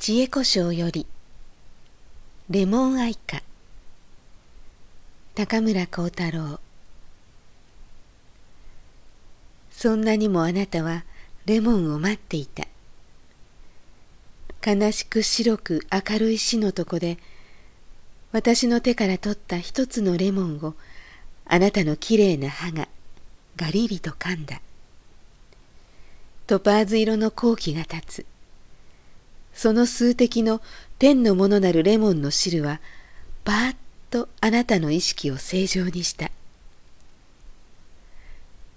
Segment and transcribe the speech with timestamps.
[0.00, 1.06] 知恵故障より
[2.48, 3.42] レモン愛花。
[5.34, 6.58] 高村光太郎。
[9.70, 11.04] そんなにもあなたは
[11.44, 12.66] レモンを待っていた。
[14.66, 17.18] 悲しく白く明るい死のとこで
[18.32, 20.72] 私の手から取った一つのレモンを
[21.44, 22.88] あなたのきれいな歯が
[23.54, 24.62] ガリリと噛んだ。
[26.46, 28.39] トパーズ色の好機が立つ。
[29.60, 30.62] その数滴の
[30.98, 32.80] 天のものなるレモンの汁は
[33.44, 33.76] パーッ
[34.08, 36.30] とあなたの意識を正常にした。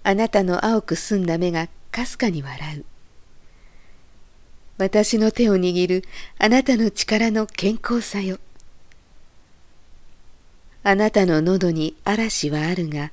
[0.02, 2.84] あなたの青く澄んだ目がかすかに笑う。
[4.76, 6.04] 私の手を握る
[6.38, 8.38] あなたの力の健康さよ。
[10.82, 13.10] あなたの喉に嵐はあるが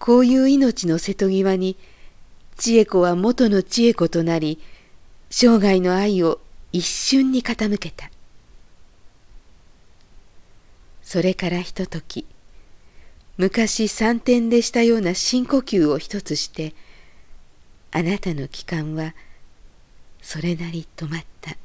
[0.00, 1.76] こういう命の瀬戸際に
[2.56, 4.58] 千恵子は元の千恵子となり
[5.30, 6.40] 生涯の愛を
[6.72, 8.10] 一瞬に傾けた。
[11.02, 12.26] それからひととき
[13.36, 16.74] 昔三点でしたような深呼吸を一つして
[17.90, 19.14] あなたの気管は
[20.22, 21.56] それなり止まった。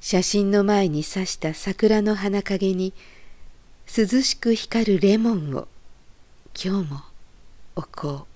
[0.00, 2.94] 写真の前に刺した桜の花陰に
[3.86, 5.68] 涼しく光るレモンを
[6.54, 7.00] 今日も
[7.76, 8.29] 置こう。